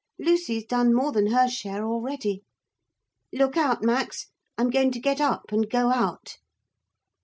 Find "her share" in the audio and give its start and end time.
1.27-1.85